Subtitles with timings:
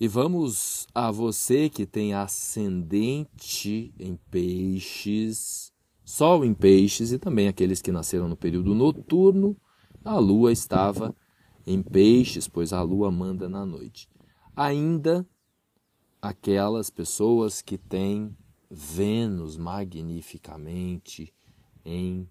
[0.00, 5.72] E vamos a você que tem ascendente em peixes,
[6.04, 9.56] sol em peixes e também aqueles que nasceram no período noturno,
[10.04, 11.12] a lua estava
[11.66, 14.08] em peixes, pois a lua manda na noite.
[14.54, 15.26] Ainda
[16.22, 18.36] aquelas pessoas que têm
[18.70, 21.32] Vênus magnificamente
[21.84, 22.28] em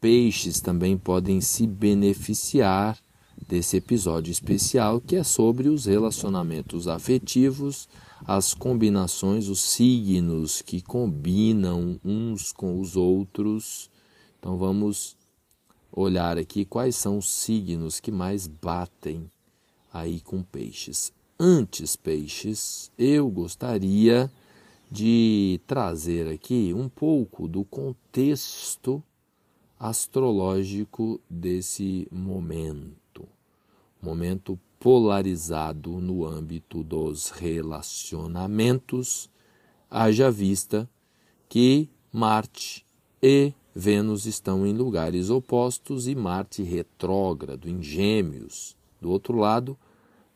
[0.00, 2.98] peixes também podem se beneficiar
[3.48, 7.88] desse episódio especial que é sobre os relacionamentos afetivos,
[8.26, 13.90] as combinações, os signos que combinam uns com os outros.
[14.38, 15.16] Então vamos
[15.90, 19.30] olhar aqui quais são os signos que mais batem
[19.90, 21.10] aí com peixes.
[21.40, 24.30] Antes, peixes, eu gostaria
[24.90, 29.02] de trazer aqui um pouco do contexto
[29.78, 33.07] astrológico desse momento
[34.00, 39.28] momento polarizado no âmbito dos relacionamentos,
[39.90, 40.88] haja vista
[41.48, 42.86] que Marte
[43.22, 48.76] e Vênus estão em lugares opostos e Marte retrógrado em Gêmeos.
[49.00, 49.78] Do outro lado,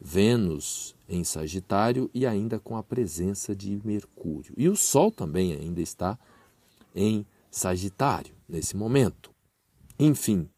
[0.00, 4.54] Vênus em Sagitário e ainda com a presença de Mercúrio.
[4.56, 6.18] E o Sol também ainda está
[6.94, 9.30] em Sagitário nesse momento.
[9.98, 10.48] Enfim,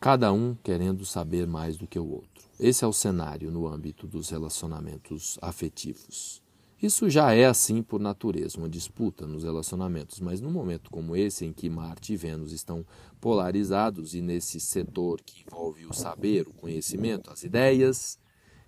[0.00, 2.48] cada um querendo saber mais do que o outro.
[2.58, 6.42] Esse é o cenário no âmbito dos relacionamentos afetivos.
[6.82, 11.44] Isso já é assim por natureza, uma disputa nos relacionamentos, mas num momento como esse,
[11.44, 12.86] em que Marte e Vênus estão
[13.20, 18.18] polarizados e nesse setor que envolve o saber, o conhecimento, as ideias,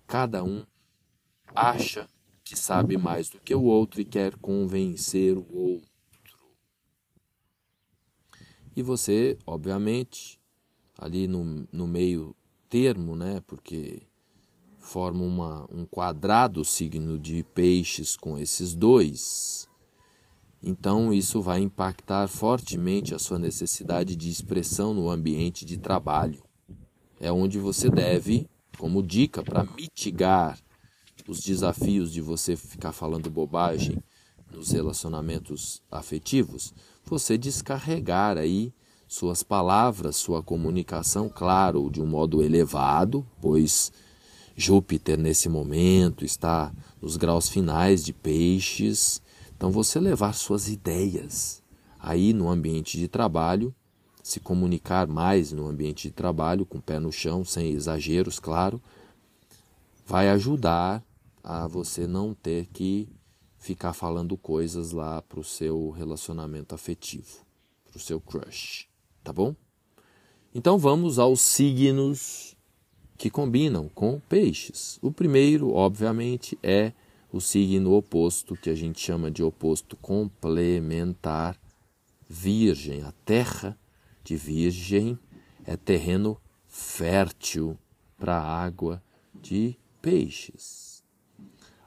[0.05, 0.63] cada um
[1.55, 2.07] acha
[2.43, 5.89] que sabe mais do que o outro e quer convencer o outro.
[8.75, 10.39] E você, obviamente,
[11.03, 12.33] ali no, no meio
[12.69, 13.43] termo, né?
[13.45, 14.03] Porque
[14.79, 19.67] forma uma, um quadrado signo de peixes com esses dois.
[20.61, 26.41] Então, isso vai impactar fortemente a sua necessidade de expressão no ambiente de trabalho.
[27.19, 30.57] É onde você deve, como dica para mitigar
[31.27, 34.01] os desafios de você ficar falando bobagem
[34.53, 36.73] nos relacionamentos afetivos,
[37.03, 38.73] você descarregar aí
[39.13, 43.91] suas palavras, sua comunicação, claro, de um modo elevado, pois
[44.55, 49.21] Júpiter nesse momento está nos graus finais de peixes.
[49.55, 51.61] Então você levar suas ideias
[51.99, 53.73] aí no ambiente de trabalho,
[54.23, 58.81] se comunicar mais no ambiente de trabalho, com o pé no chão, sem exageros, claro,
[60.07, 61.03] vai ajudar
[61.43, 63.07] a você não ter que
[63.59, 67.45] ficar falando coisas lá para o seu relacionamento afetivo,
[67.85, 68.91] para o seu crush
[69.23, 69.55] tá bom?
[70.53, 72.55] Então vamos aos signos
[73.17, 74.99] que combinam com peixes.
[75.01, 76.91] O primeiro, obviamente, é
[77.31, 81.57] o signo oposto, que a gente chama de oposto complementar,
[82.29, 83.01] Virgem.
[83.03, 83.77] A terra
[84.23, 85.17] de Virgem
[85.65, 87.77] é terreno fértil
[88.17, 89.01] para a água
[89.33, 91.03] de peixes.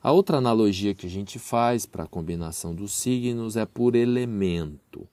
[0.02, 5.08] A outra analogia que a gente faz para a combinação dos signos é por elemento.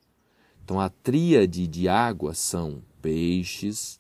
[0.64, 4.00] Então a tríade de água são peixes,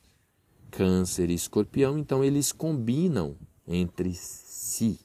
[0.72, 3.38] câncer e escorpião, então eles combinam
[3.68, 5.00] entre si.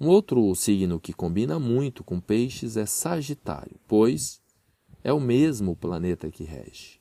[0.00, 4.40] Um outro signo que combina muito com peixes é Sagitário, pois
[5.04, 6.98] é o mesmo planeta que rege,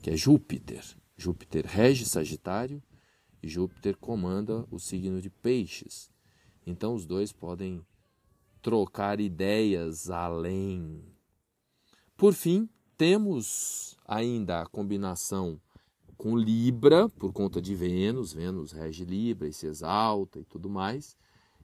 [0.00, 0.84] que é Júpiter.
[1.16, 2.80] Júpiter rege Sagitário
[3.42, 6.08] e Júpiter comanda o signo de Peixes.
[6.64, 7.84] Então os dois podem
[8.62, 11.02] trocar ideias além
[12.18, 15.60] por fim, temos ainda a combinação
[16.16, 21.16] com Libra, por conta de Vênus, Vênus rege Libra e se exalta e tudo mais,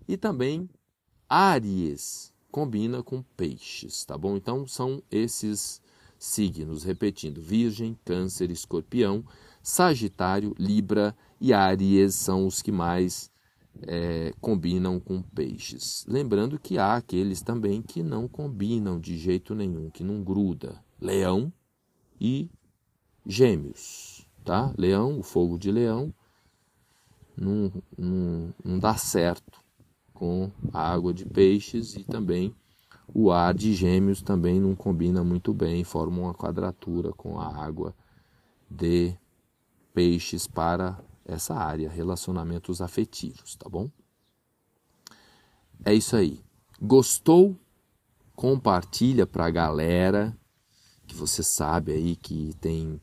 [0.06, 0.70] e também
[1.28, 4.36] Áries combina com Peixes, tá bom?
[4.36, 5.82] Então são esses
[6.16, 9.24] signos, repetindo: Virgem, Câncer, Escorpião,
[9.60, 13.28] Sagitário, Libra e Áries são os que mais
[13.82, 16.04] é, combinam com peixes.
[16.08, 20.82] Lembrando que há aqueles também que não combinam de jeito nenhum, que não gruda.
[21.00, 21.52] Leão
[22.20, 22.50] e
[23.26, 24.72] gêmeos, tá?
[24.78, 26.14] Leão, o fogo de leão,
[27.36, 29.60] não, não, não dá certo
[30.12, 32.54] com a água de peixes e também
[33.12, 37.94] o ar de gêmeos também não combina muito bem, forma uma quadratura com a água
[38.70, 39.14] de
[39.92, 43.90] peixes para essa área, relacionamentos afetivos, tá bom?
[45.84, 46.40] É isso aí.
[46.80, 47.56] Gostou?
[48.34, 50.36] Compartilha para a galera
[51.06, 53.00] que você sabe aí que tem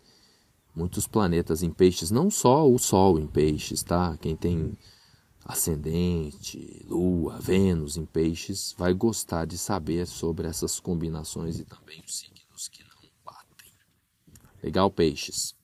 [0.75, 4.17] muitos planetas em peixes, não só o Sol em peixes, tá?
[4.17, 4.77] Quem tem
[5.45, 12.17] ascendente, lua, Vênus em peixes, vai gostar de saber sobre essas combinações e também os
[12.17, 13.71] signos que não batem.
[14.61, 15.55] Legal, peixes?